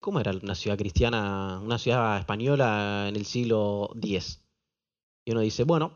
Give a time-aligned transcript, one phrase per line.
[0.00, 4.42] ¿cómo era una ciudad cristiana, una ciudad española en el siglo X?
[5.24, 5.94] Y uno dice, bueno,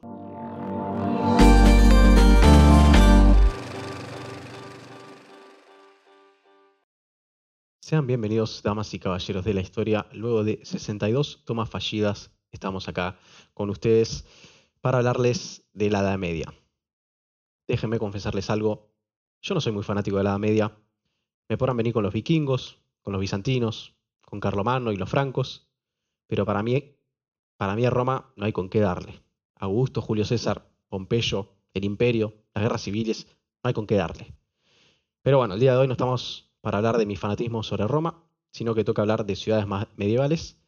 [7.81, 10.07] Sean bienvenidos, damas y caballeros de la historia.
[10.13, 13.19] Luego de 62 tomas fallidas, estamos acá
[13.53, 14.25] con ustedes
[14.81, 16.55] para hablarles de la Edad Media.
[17.69, 18.91] Déjenme confesarles algo.
[19.43, 20.79] Yo no soy muy fanático de la Edad Media.
[21.49, 23.94] Me podrán venir con los vikingos, con los bizantinos,
[24.25, 25.69] con Carlomagno y los francos,
[26.27, 26.97] pero para mí,
[27.57, 29.23] para mí a Roma no hay con qué darle.
[29.57, 33.27] Augusto, Julio César, Pompeyo, el Imperio, las guerras civiles,
[33.63, 34.35] no hay con qué darle.
[35.23, 38.23] Pero bueno, el día de hoy no estamos para hablar de mi fanatismo sobre Roma,
[38.51, 40.59] sino que toca hablar de ciudades más medievales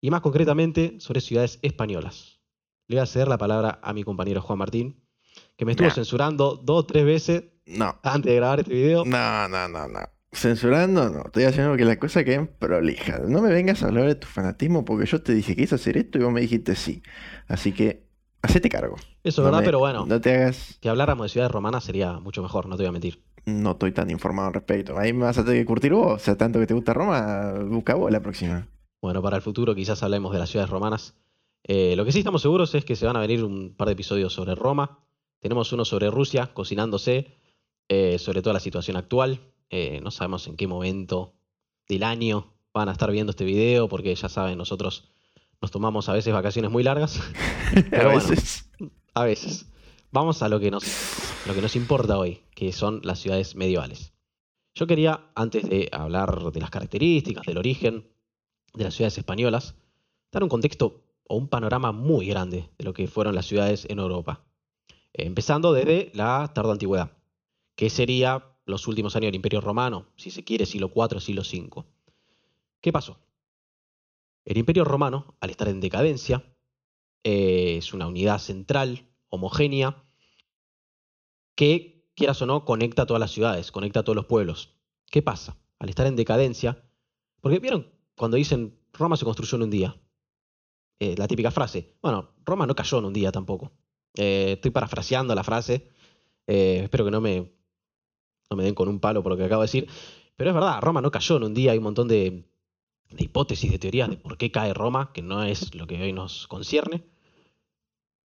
[0.00, 2.40] y más concretamente sobre ciudades españolas.
[2.86, 5.02] Le voy a ceder la palabra a mi compañero Juan Martín,
[5.56, 7.44] que me estuvo censurando dos o tres veces
[8.02, 9.04] antes de grabar este video.
[9.04, 10.13] No, no, no, no.
[10.34, 11.22] Censurando, no.
[11.26, 13.22] Estoy haciendo que las cosas queden prolijas.
[13.28, 15.96] No me vengas a hablar de tu fanatismo porque yo te dije que hice hacer
[15.96, 17.02] esto y vos me dijiste sí.
[17.48, 18.06] Así que,
[18.42, 18.96] hacete cargo.
[19.22, 20.06] Eso es verdad, pero bueno.
[20.06, 20.78] No te hagas.
[20.80, 23.92] Que habláramos de ciudades romanas sería mucho mejor, no te voy a mentir no estoy
[23.92, 24.98] tan informado al respecto.
[24.98, 26.14] Ahí me vas a tener que curtir vos.
[26.14, 28.66] O sea, tanto que te gusta Roma, busca vos la próxima.
[29.02, 31.14] Bueno, para el futuro quizás hablemos de las ciudades romanas.
[31.62, 33.92] Eh, lo que sí estamos seguros es que se van a venir un par de
[33.92, 34.98] episodios sobre Roma.
[35.40, 37.38] Tenemos uno sobre Rusia, cocinándose,
[37.88, 39.40] eh, sobre toda la situación actual.
[39.76, 41.34] Eh, no sabemos en qué momento
[41.88, 45.10] del año van a estar viendo este video, porque ya saben, nosotros
[45.60, 47.20] nos tomamos a veces vacaciones muy largas.
[47.92, 48.70] a veces.
[49.14, 49.66] a veces.
[50.12, 50.84] Vamos a lo que nos
[51.48, 54.12] lo que nos importa hoy, que son las ciudades medievales.
[54.76, 58.06] Yo quería, antes de hablar de las características, del origen
[58.74, 59.74] de las ciudades españolas,
[60.30, 63.98] dar un contexto o un panorama muy grande de lo que fueron las ciudades en
[63.98, 64.44] Europa.
[65.12, 67.10] Empezando desde la tarde antigüedad,
[67.74, 71.84] que sería los últimos años del Imperio Romano, si se quiere, siglo IV, siglo V.
[72.80, 73.18] ¿Qué pasó?
[74.44, 76.44] El Imperio Romano, al estar en decadencia,
[77.22, 80.04] eh, es una unidad central, homogénea,
[81.54, 84.76] que, quieras o no, conecta a todas las ciudades, conecta a todos los pueblos.
[85.10, 85.56] ¿Qué pasa?
[85.78, 86.84] Al estar en decadencia,
[87.40, 90.00] porque vieron cuando dicen Roma se construyó en un día,
[91.00, 93.72] eh, la típica frase, bueno, Roma no cayó en un día tampoco.
[94.14, 95.90] Eh, estoy parafraseando la frase,
[96.46, 97.52] espero que no me,
[98.50, 99.88] no me den con un palo por lo que acabo de decir,
[100.36, 102.44] pero es verdad, Roma no cayó en un día, hay un montón de,
[103.16, 106.46] hipótesis, de teorías de por qué cae Roma, que no es lo que hoy nos
[106.48, 107.04] concierne,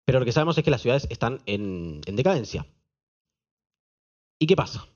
[0.06, 2.66] pero lo que sabemos es que las ciudades están en decadencia.
[4.40, 4.88] ¿Y qué pasa?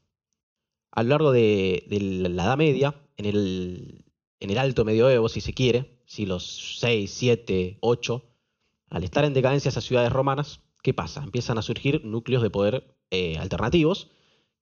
[0.91, 4.05] A lo largo de, la Edad Media, en el,
[4.39, 8.23] en el alto medioevo, si se quiere, siglos 6, 7, 8,
[8.89, 11.21] al estar en decadencia esas ciudades romanas, ¿qué pasa?
[11.23, 14.11] Empiezan a surgir núcleos de poder eh, alternativos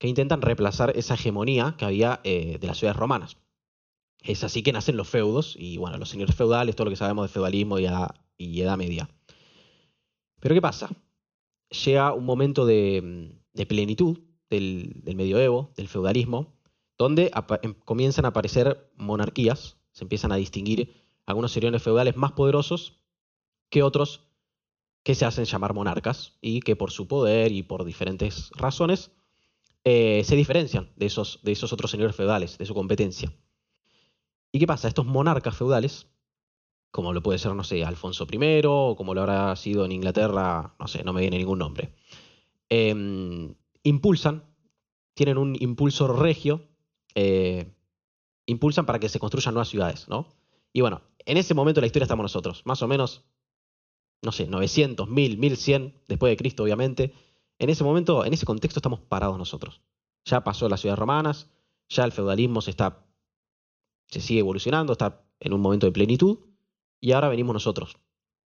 [0.01, 3.37] que intentan reemplazar esa hegemonía que había eh, de las ciudades romanas.
[4.23, 7.25] Es así que nacen los feudos y bueno, los señores feudales, todo lo que sabemos
[7.25, 9.07] de feudalismo y, Edad Media.
[10.39, 10.89] Pero ¿qué pasa?
[11.85, 13.35] Llega un momento de
[13.69, 14.17] plenitud
[14.49, 16.51] del, medioevo, del feudalismo,
[16.97, 17.29] donde
[17.61, 20.95] em, comienzan a aparecer monarquías, se empiezan a distinguir
[21.27, 23.03] algunos señores feudales más poderosos
[23.69, 24.21] que otros
[25.03, 29.11] que se hacen llamar monarcas y que por su poder y por diferentes razones
[29.83, 33.33] eh, se diferencian de esos, de esos otros señores feudales, de su competencia.
[34.51, 34.87] ¿Y qué pasa?
[34.87, 36.07] Estos monarcas feudales,
[36.91, 40.75] como lo puede ser, no sé, Alfonso I, o como lo habrá sido en Inglaterra,
[40.79, 41.95] no sé, no me viene ningún nombre,
[42.69, 44.43] eh, impulsan,
[45.13, 46.67] tienen un impulso regio,
[47.15, 47.73] eh,
[48.45, 50.27] impulsan para que se construyan nuevas ciudades, ¿no?
[50.73, 53.23] Y bueno, en ese momento de la historia estamos nosotros, más o menos,
[54.21, 57.13] no sé, 900, 1000, 1100, después de Cristo, obviamente.
[57.61, 59.81] En ese momento, en ese contexto estamos parados nosotros.
[60.25, 61.47] Ya pasó las ciudades romanas,
[61.89, 63.05] ya el feudalismo se está,
[64.07, 66.39] se sigue evolucionando, está en un momento de plenitud,
[66.99, 67.99] y ahora venimos nosotros.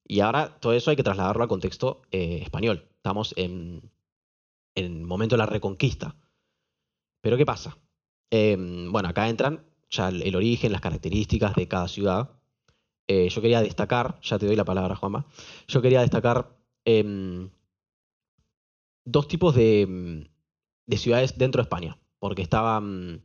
[0.08, 2.90] Y ahora todo eso hay que trasladarlo al contexto eh, español.
[2.96, 3.92] Estamos en,
[4.74, 6.16] en el momento de la reconquista.
[7.22, 7.78] Pero ¿qué pasa?
[8.32, 12.32] Em, bueno, acá entran ya el, origen, las características de cada ciudad.
[13.08, 15.28] Eh, yo quería destacar, ya te doy la palabra, Juanma,
[15.68, 17.52] yo quería destacar em,
[19.06, 20.28] dos tipos de,
[20.98, 23.24] ciudades dentro de España, porque estaban,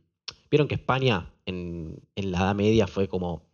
[0.49, 3.49] vieron que España en, la Edad Media fue como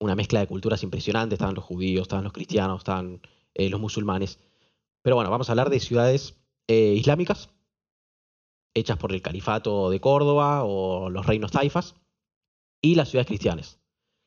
[0.00, 3.20] una mezcla de culturas impresionante, estaban los judíos, estaban los cristianos, estaban
[3.54, 4.38] eh, los musulmanes.
[5.02, 6.36] Pero bueno, vamos a hablar de ciudades
[6.66, 7.50] eh, islámicas,
[8.74, 11.94] hechas por el califato de Córdoba o los reinos taifas,
[12.80, 13.80] y las ciudades cristianas.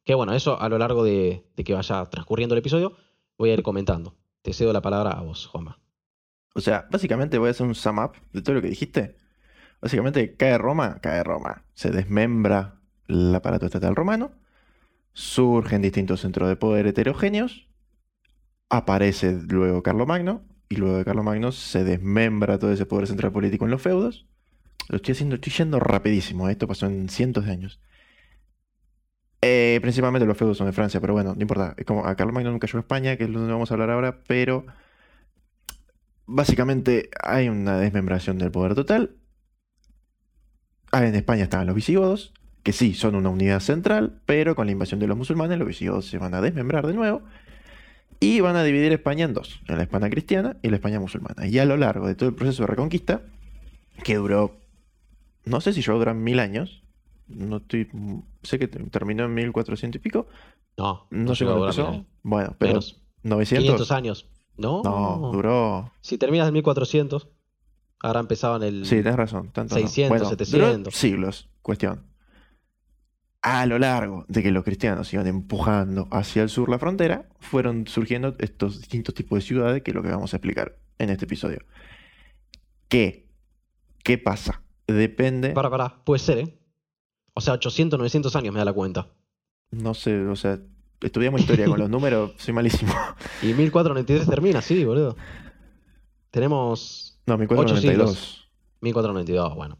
[0.04, 2.94] Que bueno, eso a lo largo de, que vaya transcurriendo el episodio
[3.38, 4.16] voy a ir comentando.
[4.42, 5.81] Te cedo la palabra a vos, Juanma.
[6.54, 9.16] O sea, básicamente voy a hacer un sum up de todo lo que dijiste.
[9.82, 11.64] Básicamente cae Roma, cae Roma.
[11.74, 14.32] Se desmembra el aparato estatal romano.
[15.14, 17.68] surgen distintos centros de poder heterogéneos,
[18.70, 23.72] aparece luego Carlomagno, y luego de Carlomagno se desmembra todo ese poder central político en
[23.72, 24.26] los feudos.
[24.88, 27.82] Lo estoy haciendo, estoy yendo rapidísimo, esto pasó en cientos de años.
[29.42, 31.74] Eh, principalmente los feudos son de Francia, pero bueno, no importa.
[31.78, 34.24] Es como a Carlomagno nunca llegó a España, que es donde vamos a hablar ahora,
[34.28, 34.66] pero
[36.26, 39.16] básicamente hay una desmembración del poder total.
[40.92, 42.34] Ah, en España estaban los visigodos,
[42.64, 46.06] que sí, son una unidad central, pero con la invasión de los musulmanes los visigodos
[46.06, 47.22] se van a desmembrar de nuevo
[48.20, 51.48] y van a dividir España en dos, en la España cristiana y la España musulmana.
[51.48, 53.24] Y a lo largo de todo el proceso de reconquista,
[54.04, 54.60] que duró,
[55.44, 56.84] no sé si a durar mil años,
[57.28, 57.90] no estoy,
[58.44, 60.28] sé que terminó en 1400 y pico,
[60.78, 63.02] No, no, sé llegó a cuándo empezó, bueno, pero Menos.
[63.24, 64.30] 900, 500 años.
[64.58, 67.28] No, no, duró, Si terminas en 1400,
[68.02, 68.86] ahora empezaban el.
[68.86, 69.82] sí, tenés razón, tanto no.
[69.82, 70.94] 600, Bueno, duró 700.
[70.96, 72.06] siglos, cuestión.
[73.44, 77.88] A lo largo de que los cristianos iban empujando hacia el sur la frontera, fueron
[77.88, 81.26] surgiendo estos distintos tipos de ciudades, que es lo que vamos a explicar en este
[81.26, 81.60] episodio.
[82.88, 83.28] ¿Qué?
[84.04, 84.62] ¿Qué pasa?
[84.86, 86.60] Depende, Para, para, puede ser, ¿eh?
[87.34, 89.08] O sea, 800, 900 años me da la cuenta.
[89.72, 90.60] no sé, o sea,
[91.02, 92.94] estudiamos historia con los números, soy malísimo.
[93.42, 95.16] Y 1493 termina, sí, boludo.
[96.30, 98.50] Tenemos No, 1492.
[98.82, 99.78] 1492, bueno.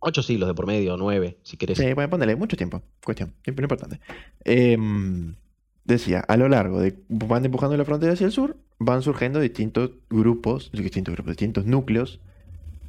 [0.00, 1.78] 8 siglos de por medio, 9, si querés.
[1.78, 2.82] Sí, bueno, ponele mucho tiempo.
[3.04, 4.00] Cuestión, tiempo importante.
[4.44, 5.36] Em,
[5.84, 9.90] decía, a lo largo de van empujando la frontera hacia el sur, van surgiendo distintos
[10.10, 12.20] grupos, distintos grupos, distintos núcleos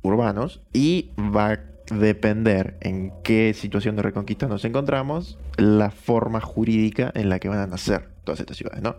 [0.02, 1.60] urbanos y va
[1.94, 7.60] depender en qué situación de reconquista nos encontramos, la forma jurídica en la que van
[7.60, 8.96] a nacer todas estas ciudades, ¿no?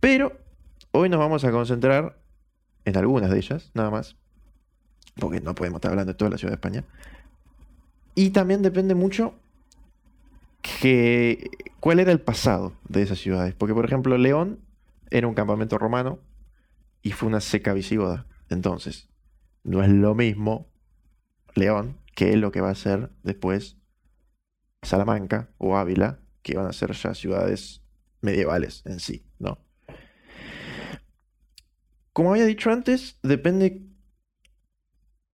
[0.00, 0.36] Pero
[0.90, 2.18] hoy nos vamos a concentrar
[2.84, 4.16] en algunas de ellas, nada más,
[5.14, 6.84] porque no podemos estar hablando de toda la ciudad de España.
[8.14, 9.34] Y también depende mucho
[10.60, 11.50] que
[11.80, 13.54] cuál era el pasado de esas ciudades.
[13.54, 14.60] Porque, por ejemplo, León
[15.10, 16.18] era un campamento romano
[17.02, 18.26] y fue una seca visigoda.
[18.48, 19.08] Entonces,
[19.64, 20.71] no es lo mismo
[21.54, 23.76] León que lo que va a ser después
[24.82, 27.82] Salamanca o Ávila, que van a ser ya ciudades
[28.20, 29.58] medievales en sí, ¿no?
[32.12, 33.82] Como había dicho antes, depende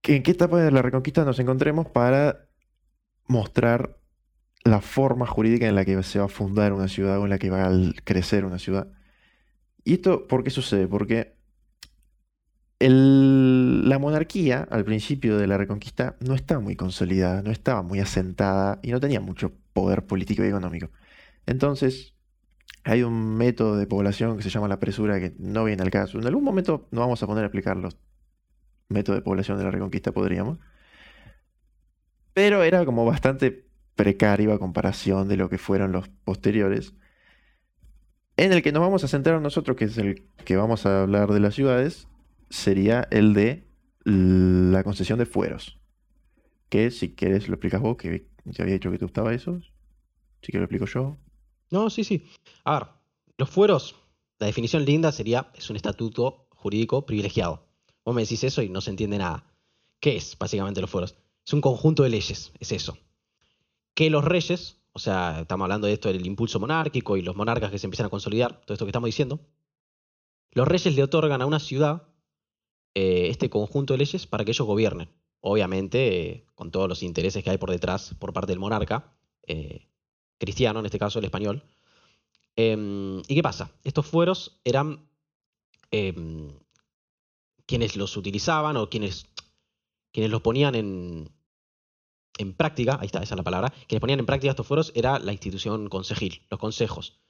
[0.02, 2.48] en qué etapa de la reconquista nos encontremos para
[3.26, 3.98] mostrar
[4.64, 7.38] la forma jurídica en la que se va a fundar una ciudad o en la
[7.38, 7.72] que va a
[8.04, 8.90] crecer una ciudad.
[9.84, 10.86] ¿Y esto por qué sucede?
[10.86, 11.38] Porque
[12.80, 18.78] la monarquía al principio de la reconquista no estaba muy consolidada, no estaba muy asentada
[18.82, 20.90] y no tenía mucho poder político y económico.
[21.46, 22.14] Entonces,
[22.84, 26.19] hay un método de población que se llama la presura que no viene al caso.
[26.19, 27.96] En algún momento nos vamos a poner a explicar los
[28.88, 30.58] métodos de población de la reconquista, podríamos.
[32.32, 33.66] Pero era como bastante
[33.96, 36.94] precario a comparación de lo que fueron los posteriores.
[38.36, 41.32] En el que nos vamos a centrar nosotros, que es el que vamos a hablar
[41.32, 42.06] de las ciudades,
[42.50, 43.68] sería el de
[44.04, 45.78] la concesión de fueros.
[46.68, 49.60] Que si quieres lo explicas vos, que te había dicho que te gustaba eso.
[50.42, 51.16] Si quieres lo explico yo.
[51.70, 52.26] No, sí, sí.
[52.64, 52.88] A ver,
[53.36, 53.96] los fueros,
[54.38, 57.66] la definición linda sería, es un estatuto jurídico privilegiado.
[58.04, 59.44] Vos me decís eso y no se entiende nada.
[60.00, 61.16] ¿Qué es básicamente los fueros?
[61.46, 62.98] Es un conjunto de leyes, es eso.
[63.94, 67.70] Que los reyes, o sea, estamos hablando de esto del impulso monárquico y los monarcas
[67.70, 69.40] que se empiezan a consolidar, todo esto que estamos diciendo,
[70.52, 72.08] los reyes le otorgan a una ciudad
[73.00, 75.09] eh, este conjunto de leyes para que ellos gobiernen.
[75.38, 75.99] Obviamente,
[76.31, 79.14] eh, con todos los intereses que hay por detrás por parte del monarca,
[79.47, 79.87] eh,
[80.37, 81.62] cristiano, en este caso el español.
[82.57, 83.71] Em, ¿Y qué pasa?
[83.85, 85.09] Estos fueros eran
[85.93, 86.50] em,
[87.67, 89.26] quienes los utilizaban o quienes,
[90.11, 91.31] quienes los ponían en,
[92.37, 95.21] en práctica, ahí está, esa es la palabra, quienes ponían en práctica estos fueros era
[95.21, 97.21] la institución concejil, los consejos,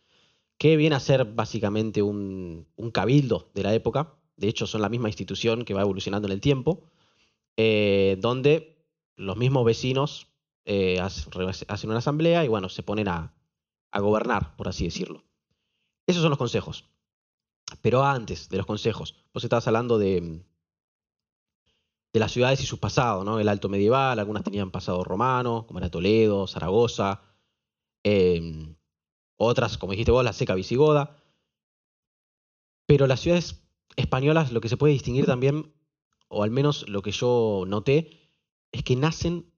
[0.57, 4.89] que viene a ser básicamente un, un cabildo de la época, de hecho son la
[4.89, 6.85] misma institución que va evolucionando en el tiempo,
[7.57, 10.29] eh, donde los mismos vecinos
[10.65, 13.35] eh, hacen una asamblea y bueno, se ponen a,
[13.93, 15.25] gobernar, por así decirlo.
[16.07, 16.85] Esos son los consejos.
[17.83, 20.45] Pero antes de los consejos, vos estabas hablando de,
[22.13, 23.41] las ciudades y sus pasados, ¿no?
[23.41, 27.23] El alto medieval, algunas tenían pasado romano, como era Toledo, Zaragoza,
[28.05, 28.75] eh,
[29.37, 31.17] otras, como dijiste vos, la seca visigoda.
[32.87, 35.73] Pero las ciudades españolas, lo que se puede distinguir también,
[36.29, 38.11] o al menos lo que yo noté,
[38.73, 39.51] es que nacen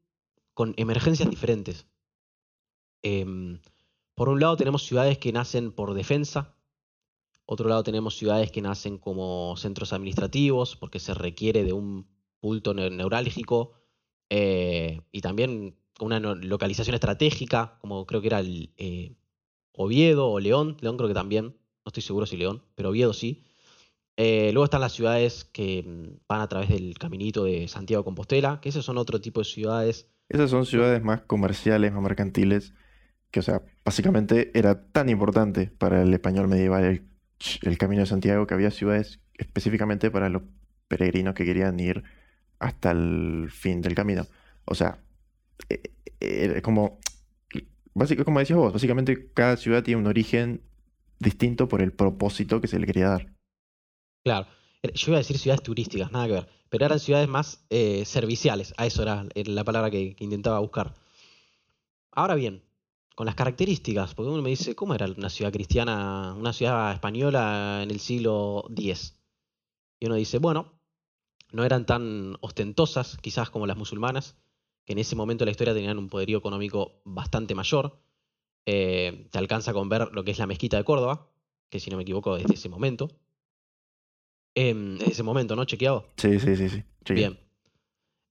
[0.55, 1.87] con emergencias diferentes.
[3.03, 3.61] Em,
[4.15, 6.57] por un lado tenemos ciudades que nacen por defensa,
[7.47, 12.07] otro lado tenemos ciudades que nacen como centros administrativos, porque se requiere de un
[12.39, 13.73] punto ne- neurálgico,
[14.29, 19.17] eh, y también con una localización estratégica, como creo que era el eh,
[19.73, 20.77] Oviedo o León.
[20.81, 23.43] León creo que también, no estoy seguro si León, pero Oviedo sí.
[24.17, 28.05] Eh, luego están las ciudades que mm, van a través del caminito de Santiago de
[28.05, 30.09] Compostela, que esos son otro tipo de ciudades.
[30.29, 32.75] Esas son ciudades más comerciales, más mercantiles,
[33.31, 37.03] que, o sea, básicamente era tan importante para el español medieval el,
[37.63, 40.43] el Camino de Santiago que había ciudades específicamente para los
[40.89, 42.03] peregrinos que querían ir
[42.59, 44.27] hasta el fin del camino.
[44.67, 44.99] O sea,
[45.69, 45.81] eh,
[46.21, 46.99] eh, como,
[47.95, 50.63] básico, como decías vos, básicamente cada ciudad tiene un origen
[51.19, 53.40] distinto por el propósito que se le quería dar.
[54.23, 54.47] Claro,
[54.83, 58.75] yo iba a decir ciudades turísticas, nada que ver, pero eran ciudades más eh, serviciales,
[58.77, 60.95] a eso era, la palabra que, que intentaba buscar.
[62.13, 62.63] Ahora bien,
[63.15, 67.81] con las características, porque uno me dice, ¿cómo era una ciudad cristiana, una ciudad española
[67.83, 69.17] en el siglo X?
[69.99, 70.81] Y uno dice, bueno,
[71.53, 74.37] no eran tan ostentosas quizás como las musulmanas,
[74.85, 78.01] que en ese momento de la historia tenían un poderío económico bastante mayor.
[78.67, 81.29] Eh, te alcanza con ver lo que es la mezquita de Córdoba,
[81.69, 83.11] que si no me equivoco desde ese momento.
[84.55, 85.65] Em, desde ese momento, ¿no?
[85.65, 86.07] Chequeado.
[86.17, 86.85] Sí, sí, sí, sí.
[87.15, 87.39] Bien.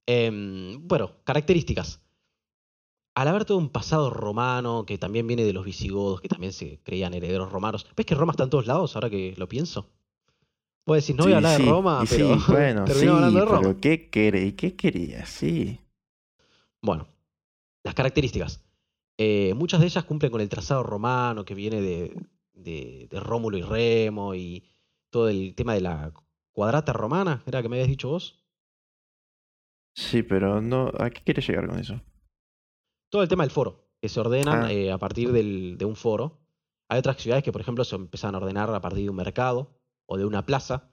[0.05, 2.01] Em, bueno, características.
[3.15, 6.79] Al haber todo un pasado romano, que también viene de los visigodos, que también se
[6.83, 7.85] creían herederos romanos.
[7.95, 9.89] ¿Ves que Roma está en todos lados ahora que lo pienso?
[10.85, 13.45] Vos decís, no voy a hablar sí, de Roma, pero sí, bueno, sí, hablando de
[13.45, 13.59] Roma.
[13.59, 14.09] pero ¿qué?
[14.09, 15.25] ¿Qué quería?
[15.25, 15.79] Sí.
[16.81, 17.07] Bueno,
[17.83, 18.63] las características.
[19.17, 22.15] Eh, muchas de ellas cumplen con el trazado romano que viene de,
[22.53, 24.63] de- de Rómulo y Remo y
[25.09, 26.11] todo el tema de la
[26.51, 28.45] cuadrata romana, ¿era que me habías dicho vos?
[29.95, 32.01] Sí, pero no, ¿a qué quieres llegar con eso?
[33.11, 34.71] Todo el tema del foro, que se ordenan Ah.
[34.71, 36.39] eh, a partir del- de un foro.
[36.89, 39.79] Hay otras ciudades que, por ejemplo, se empiezan a ordenar a partir de un mercado
[40.05, 40.91] o de una plaza.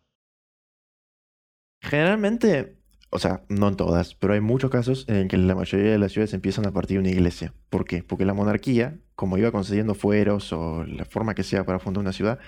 [1.82, 2.78] Generalmente,
[3.10, 6.12] o sea, no en todas, pero hay muchos casos en que la mayoría de las
[6.12, 7.54] ciudades empiezan a partir de una iglesia.
[7.70, 8.02] ¿Por qué?
[8.02, 12.12] Porque la monarquía, como iba concediendo fueros o la forma que sea para fundar una
[12.12, 12.38] ciudad,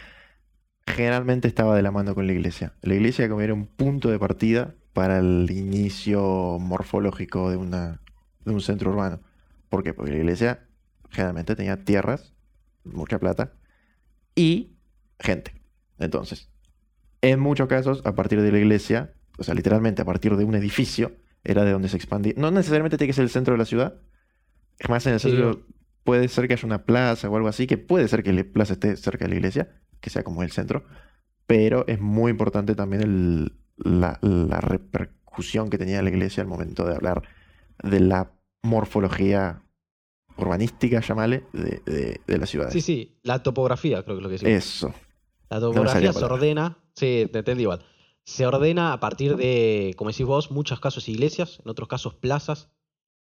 [0.88, 2.72] generalmente estaba de la mano con la iglesia.
[2.82, 8.00] La iglesia como era un punto de partida para el inicio morfológico de, una,
[8.44, 9.20] de un centro urbano.
[9.68, 9.94] ¿Por qué?
[9.94, 10.66] Porque la iglesia
[11.10, 12.34] generalmente tenía tierras,
[12.84, 13.52] mucha plata
[14.34, 14.76] y
[15.20, 15.54] gente.
[15.98, 16.50] Entonces,
[17.20, 20.54] en muchos casos, a partir de la iglesia, o sea, literalmente a partir de un
[20.54, 21.12] edificio,
[21.44, 22.34] era de donde se expandía.
[22.36, 24.00] No necesariamente tiene que ser el centro de la ciudad.
[24.78, 25.64] Es más, en el centro
[26.04, 28.74] puede ser que haya una plaza o algo así, que puede ser que la plaza
[28.74, 29.68] esté cerca de la iglesia,
[30.00, 30.84] que sea como el centro,
[31.46, 36.84] pero es muy importante también el- la, la repercusión que tenía la iglesia al momento
[36.84, 37.22] de hablar
[37.82, 39.62] de la morfología
[40.36, 42.72] urbanística, llamale, de, de, de las ciudades.
[42.72, 44.54] Sí, sí, la topografía, creo que es lo que decimos.
[44.54, 44.94] Eso.
[45.50, 47.84] La topografía la se ordena, sí, te entendí igual.
[48.24, 52.70] Se ordena a partir de, como decís vos, muchos casos iglesias, en otros casos plazas.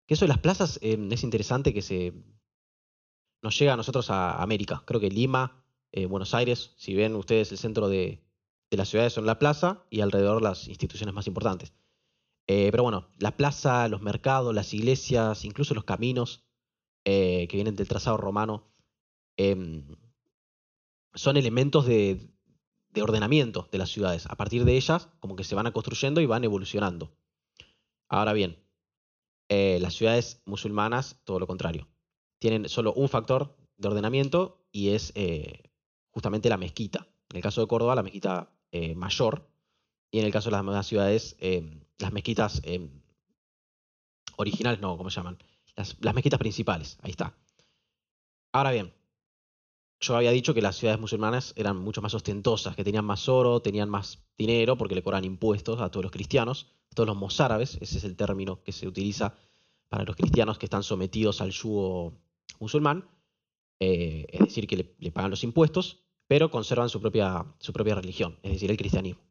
[0.06, 2.14] Que eso de las plazas eh, es interesante que se
[3.42, 4.84] nos llega a nosotros a América.
[4.86, 5.64] Creo que Lima,
[5.98, 8.24] eh, Buenos Aires, si ven ustedes el centro de,
[8.70, 11.74] las ciudades son la plaza y alrededor las instituciones más importantes.
[12.46, 16.46] Eh, pero bueno, la plaza, los mercados, las iglesias, incluso los caminos
[17.04, 18.72] eh, que vienen del trazado romano,
[19.38, 19.88] em,
[21.16, 22.30] son elementos de,
[22.90, 24.28] de ordenamiento de las ciudades.
[24.28, 27.18] A partir de ellas, como que se van construyendo y van evolucionando.
[28.08, 28.64] Ahora bien,
[29.50, 31.88] las ciudades musulmanas, todo lo contrario.
[32.40, 35.12] Tienen solo un factor de ordenamiento y es
[36.18, 37.08] justamente la mezquita.
[37.30, 39.48] En el caso de Córdoba, la mezquita eh, mayor.
[40.10, 42.90] Y en el caso de las demás ciudades, eh, las mezquitas eh,
[44.36, 45.38] originales, no, ¿cómo se llaman?
[45.76, 47.38] Las, mezquitas principales, ahí está.
[48.52, 48.96] Ahora bien,
[50.00, 53.62] yo había dicho que las ciudades musulmanas eran mucho más ostentosas, que tenían más oro,
[53.62, 57.78] tenían más dinero, porque le cobran impuestos a todos los cristianos, a todos los mozárabes,
[57.80, 59.36] ese es el término que se utiliza
[59.88, 62.18] para los cristianos que están sometidos al yugo
[62.58, 63.08] musulmán,
[63.80, 68.54] es decir, que le pagan los impuestos, pero conservan su propia, su propia religión, es
[68.54, 69.22] decir, el cristianismo.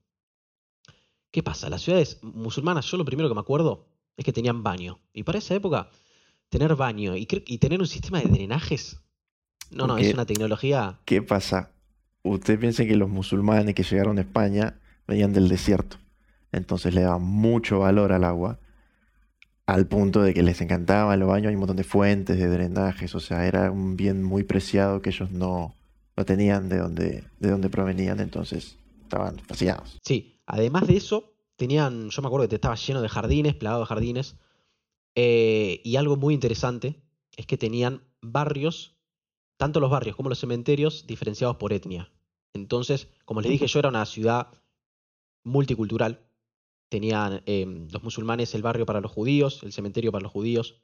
[1.30, 1.68] ¿Qué pasa?
[1.68, 3.86] Las ciudades musulmanas, yo lo primero que me acuerdo
[4.16, 5.00] es que tenían baño.
[5.12, 5.90] Y para esa época,
[6.48, 9.00] tener baño y, y tener un sistema de drenajes,
[9.70, 11.72] no, no, es una tecnología ¿Qué pasa?
[12.22, 15.98] Usted piensa que los musulmanes que llegaron a España venían del desierto.
[16.52, 18.58] Entonces le daban mucho valor al agua.
[19.66, 21.48] Al punto de que les encantaban los baños.
[21.48, 23.14] Hay un montón de fuentes, de drenajes.
[23.14, 25.74] O sea, era un bien muy preciado que ellos no,
[26.16, 28.20] no tenían de dónde, de dónde provenían.
[28.20, 29.98] Entonces estaban fascinados.
[30.02, 33.86] Sí, además de eso, tenían, yo me acuerdo que estaba lleno de jardines, plagado de
[33.86, 34.36] jardines,
[35.14, 37.02] eh, y algo muy interesante
[37.36, 38.96] es que tenían barrios,
[39.56, 42.12] tanto los barrios como los cementerios, diferenciados por etnia.
[42.54, 44.48] Entonces, como les dije yo, era una ciudad
[45.44, 46.26] multicultural.
[46.88, 50.82] Tenían eh, los musulmanes el barrio para los judíos, el cementerio para los judíos,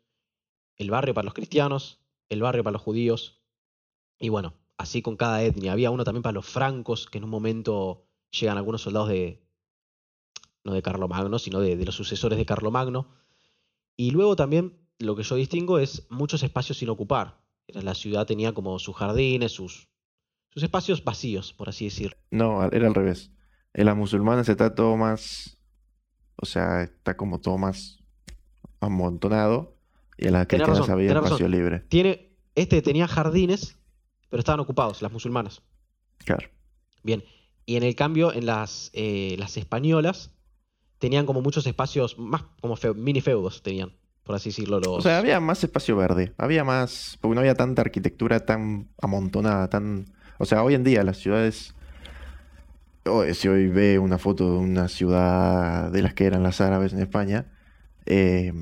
[0.76, 3.42] el barrio para los cristianos, el barrio para los judíos,
[4.18, 5.72] y bueno, así con cada etnia.
[5.72, 9.42] Había uno también para los francos, que en un momento llegan algunos soldados de,
[10.64, 13.08] no de Carlomagno, sino de, de los sucesores de Carlomagno.
[13.96, 17.40] Y luego también lo que yo distingo es muchos espacios sin ocupar.
[17.68, 19.88] La ciudad tenía como sus jardines, sus,
[20.50, 22.16] sus espacios vacíos, por así decirlo.
[22.30, 23.32] No, era al revés.
[23.74, 25.58] En las musulmanas está todo más.
[26.36, 28.02] O sea, está como todo más
[28.80, 29.76] amontonado.
[30.18, 31.80] Y en las cristianas había espacio libre.
[31.88, 33.78] Tiene, este tenía jardines,
[34.32, 35.60] pero estaban ocupados, las musulmanas.
[36.24, 36.48] Claro.
[37.02, 37.22] Bien.
[37.66, 40.30] Y en el cambio, en las, eh, las españolas,
[40.98, 43.92] tenían como muchos espacios, más como feu- mini feudos tenían,
[44.24, 44.78] por así decirlo.
[44.80, 44.88] Los...
[44.88, 46.32] O sea, había más espacio verde.
[46.38, 47.18] Había más.
[47.20, 50.06] Porque no había tanta arquitectura tan amontonada, tan.
[50.38, 51.74] O sea, hoy en día las ciudades.
[53.34, 57.00] si hoy ve una foto de una ciudad de las que eran las árabes en
[57.00, 57.52] España,
[58.06, 58.52] eh,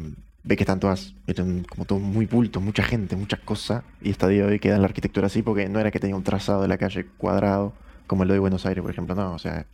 [0.43, 3.85] ve que están todas, eran como todo muy bulto, mucha gente, muchas cosas.
[4.01, 6.25] Y hasta día de hoy queda la arquitectura así porque no era que tenía un
[6.25, 7.73] trazado de la calle cuadrado,
[8.07, 9.15] como el de Buenos Aires, por ejemplo.
[9.15, 9.67] No, o sea,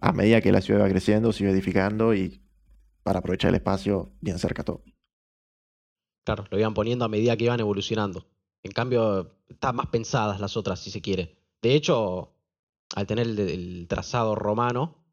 [0.00, 2.40] a medida que la ciudad iba creciendo, se iba edificando y
[3.02, 4.82] para aprovechar el espacio, bien cerca todo.
[6.24, 8.26] Claro, lo iban poniendo a medida que iban evolucionando.
[8.62, 11.36] En cambio, estaban más pensadas las otras, si se quiere.
[11.60, 12.32] De hecho,
[12.94, 15.04] al tener el, el trazado romano,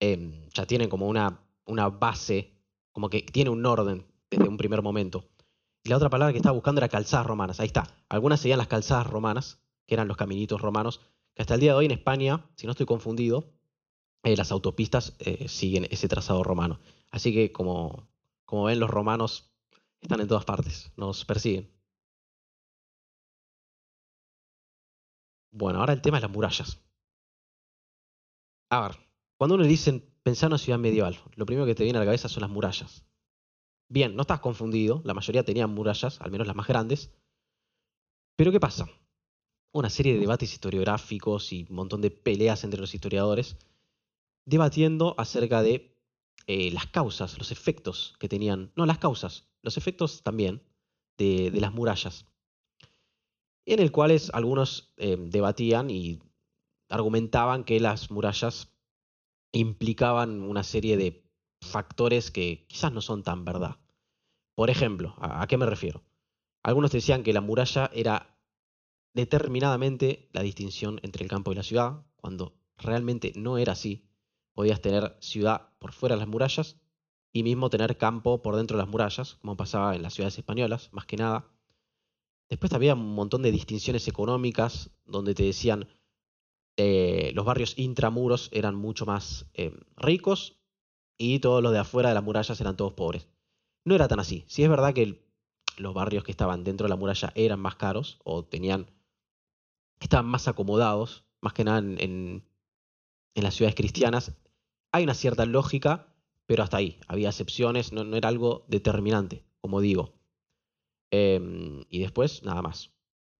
[0.00, 2.53] em, ya tienen como una, una base,
[2.94, 5.28] como que tiene un orden desde un primer momento.
[5.82, 7.60] Y la otra palabra que estaba buscando era calzadas romanas.
[7.60, 7.88] Ahí está.
[8.08, 11.00] Algunas serían las calzadas romanas, que eran los caminitos romanos,
[11.34, 13.52] que hasta el día de hoy en España, si no estoy confundido,
[14.22, 16.80] eh, las autopistas eh, siguen ese trazado romano.
[17.10, 18.08] Así que como,
[18.44, 19.52] como ven, los romanos
[20.00, 21.70] están en todas partes, nos persiguen.
[25.50, 26.80] Bueno, ahora el tema es las murallas.
[28.70, 28.96] A ver,
[29.36, 32.00] cuando uno le dicen pensar en una ciudad medieval, lo primero que te viene a
[32.00, 33.04] la cabeza son las murallas.
[33.88, 37.12] Bien, no estás confundido, la mayoría tenían murallas, al menos las más grandes.
[38.34, 38.88] Pero ¿qué pasa?
[39.70, 43.56] Una serie de debates historiográficos y un montón de peleas entre los historiadores
[44.46, 45.96] debatiendo acerca de
[46.46, 50.62] eh, las causas, los efectos que tenían, no las causas, los efectos también
[51.16, 52.26] de, las murallas,
[53.64, 56.20] en el cuales algunos eh, debatían y
[56.90, 58.73] argumentaban que las murallas
[59.54, 61.24] implicaban una serie de
[61.60, 63.78] factores que quizás no son tan verdad.
[64.54, 66.02] Por ejemplo, ¿a, qué me refiero?
[66.62, 68.36] Algunos decían que la muralla era
[69.14, 74.08] determinadamente la distinción entre el campo y la ciudad, cuando realmente no era así.
[74.54, 76.76] Podías tener ciudad por fuera de las murallas
[77.32, 80.92] y mismo tener campo por dentro de las murallas, como pasaba en las ciudades españolas,
[80.92, 81.48] más que nada.
[82.48, 85.88] Después había un montón de distinciones económicas donde te decían
[86.76, 90.58] eh, los barrios intramuros eran mucho más eh, ricos
[91.16, 93.28] y todos los de afuera de las murallas eran todos pobres.
[93.84, 94.44] No era tan así.
[94.48, 95.20] Sí es verdad que el-
[95.76, 98.86] los barrios que estaban dentro de la muralla eran más caros o tenían
[100.00, 102.44] estaban más acomodados, más que nada en, en-
[103.34, 104.32] en las ciudades cristianas.
[104.92, 106.06] Hay una cierta lógica,
[106.46, 106.98] pero hasta ahí.
[107.08, 110.12] Había excepciones, no, no era algo determinante, como digo.
[111.10, 112.90] Em, y después, nada más.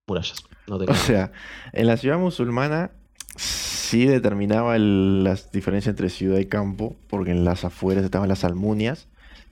[0.07, 0.43] Murallas.
[0.67, 1.31] No O sea,
[1.73, 2.91] en la ciudad musulmana
[3.35, 8.43] sí determinaba el- las diferencias entre ciudad y campo, porque en las afueras estaban las
[8.43, 9.07] almunias,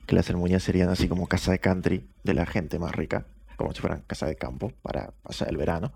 [0.06, 3.72] que las almunias serían así como casa de country de la gente más rica, como
[3.72, 5.92] si fueran casa de campo para pasar el verano.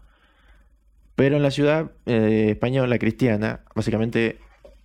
[1.14, 4.38] Pero en la ciudad eh, española cristiana, básicamente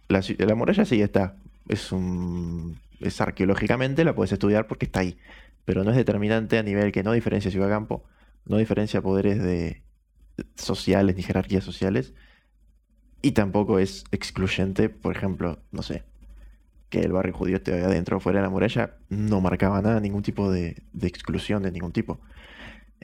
[0.08, 1.36] la, la muralla sí está.
[1.68, 5.18] Es un, es arqueológicamente la puedes estudiar porque está ahí,
[5.66, 8.04] pero no es determinante a nivel que no diferencia ciudad-campo,
[8.46, 9.84] no diferencia poderes de
[10.56, 12.14] sociales ni jerarquías sociales,
[13.24, 16.04] y tampoco es excluyente, por ejemplo, no sé,
[16.90, 20.22] que el barrio judío esté adentro o fuera de la muralla, no marcaba nada, ningún
[20.24, 22.20] tipo de, exclusión de ningún tipo.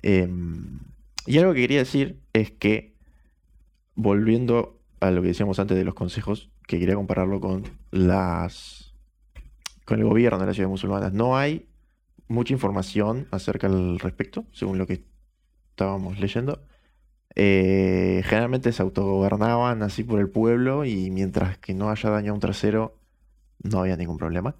[0.04, 0.82] Em,
[1.26, 2.96] y algo que quería decir es que,
[3.96, 8.94] volviendo a lo que decíamos antes de los consejos, que quería compararlo con las
[9.86, 11.68] con el gobierno de las ciudades musulmanas, no hay
[12.28, 15.04] mucha información acerca al respecto, según lo que
[15.72, 16.62] estábamos leyendo.
[17.36, 22.36] Eh, generalmente se autogobernaban así por el pueblo y mientras que no haya daño a
[22.36, 22.98] un trasero,
[23.64, 24.56] no había ningún problema.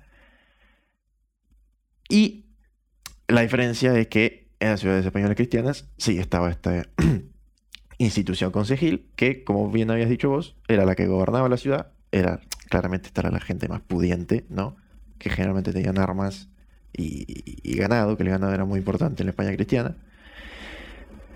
[2.08, 2.46] Y
[3.28, 6.88] la diferencia es que en las ciudades españolas cristianas sí estaba esta
[7.98, 11.92] institución concejil que, como bien habías dicho vos, era la que gobernaba la ciudad.
[12.12, 14.76] Era claramente esta era la gente más pudiente, ¿no?
[15.18, 16.50] Que generalmente tenían armas
[16.92, 17.26] y,
[17.64, 19.96] y ganado, que el ganado era muy importante en la España cristiana.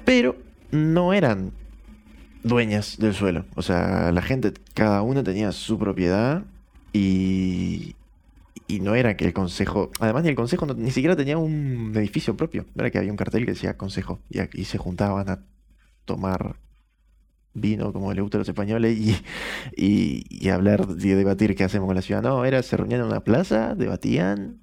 [0.05, 0.35] Pero
[0.73, 1.51] no eran
[2.43, 3.45] dueñas del suelo.
[3.55, 6.43] O sea, la gente, cada una tenía su propiedad
[6.91, 7.95] y,
[8.67, 12.35] y no era que el consejo, además ni el consejo ni siquiera tenía un edificio
[12.35, 15.39] propio, no era que había un cartel que decía consejo y, y se juntaban a
[16.05, 16.57] tomar
[17.53, 21.95] vino como le gusta a los españoles y, y, hablar y debatir qué hacemos con
[21.95, 22.21] la ciudad.
[22.21, 24.59] No, era, se reunían en una plaza, debatían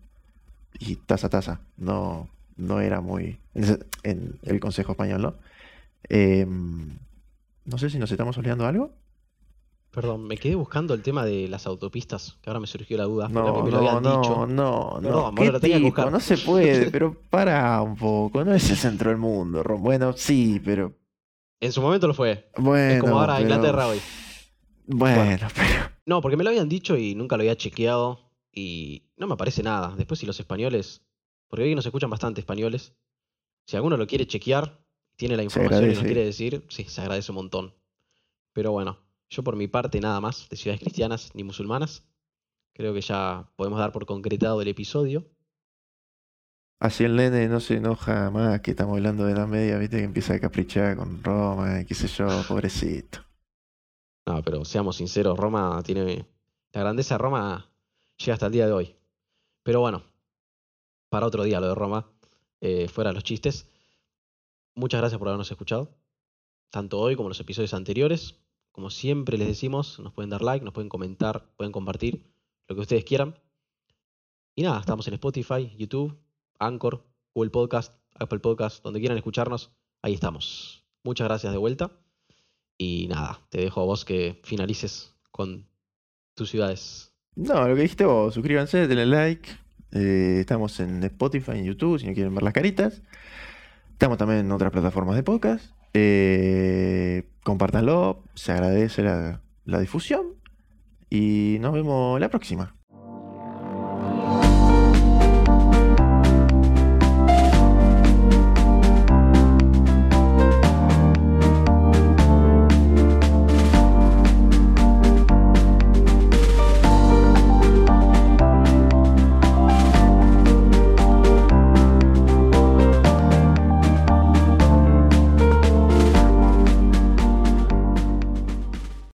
[0.79, 1.61] y taza a taza.
[1.77, 3.39] No, no era muy...
[4.03, 5.35] En, el Consejo Español, ¿no?
[6.11, 6.99] Em,
[7.65, 8.91] no sé si nos estamos olvidando algo.
[9.91, 13.29] Perdón, me quedé buscando el tema de las autopistas, que ahora me surgió la duda.
[13.29, 18.77] No, no, no, no, no, no se puede, pero para un poco, no es el
[18.77, 19.65] centro del mundo.
[19.79, 20.95] Bueno, sí, pero
[21.61, 22.51] en su momento lo fue.
[22.57, 22.95] Bueno.
[22.95, 24.01] Es como ahora Inglaterra hoy.
[24.87, 25.91] Bueno, pero.
[26.07, 28.33] No, porque me lo habían dicho y nunca lo había chequeado.
[28.53, 29.95] Y no me aparece nada.
[29.97, 31.03] Después, si los españoles.
[31.49, 32.95] Porque hoy nos escuchan bastante españoles.
[33.67, 34.81] Si alguno lo quiere chequear,
[35.21, 37.75] tiene la información y nos quiere decir, sí, se agradece un montón.
[38.55, 38.97] Pero bueno,
[39.29, 42.09] yo por mi parte nada más de ciudades cristianas ni musulmanas.
[42.73, 45.27] Creo que ya podemos dar por concretado el episodio.
[46.79, 50.05] Así el nene no se enoja más que estamos hablando de la media, viste, que
[50.05, 53.19] empieza a caprichar con Roma, qué sé yo, pobrecito.
[54.27, 56.25] No, pero seamos sinceros, Roma tiene.
[56.73, 57.71] La grandeza de Roma
[58.17, 58.97] llega hasta el día de hoy.
[59.65, 60.03] Pero bueno,
[61.11, 62.11] para otro día lo de Roma,
[62.63, 63.67] eh, fuera los chistes.
[64.81, 65.95] Muchas gracias por habernos escuchado,
[66.71, 68.41] tanto hoy como los episodios anteriores.
[68.73, 72.33] Como siempre les decimos, nos pueden dar like, nos pueden comentar, pueden compartir
[72.67, 73.39] lo que ustedes quieran.
[74.55, 76.17] Y nada, estamos en Spotify, YouTube,
[76.59, 80.83] Anchor, Google Podcast, Apple Podcast, donde quieran escucharnos, ahí estamos.
[81.05, 81.91] Muchas gracias de vuelta.
[82.79, 85.69] Y nada, te dejo a vos que finalices con
[86.35, 87.13] tus ciudades.
[87.35, 89.51] No, lo que dijiste vos, suscríbanse, denle like.
[89.93, 93.03] Eh, estamos en Spotify, en YouTube, si no quieren ver las caritas.
[94.01, 95.75] Estamos también en otras plataformas de podcast.
[95.93, 100.37] Eh, compártanlo, se agradece la difusión.
[101.11, 102.80] Y nos vemos la próxima.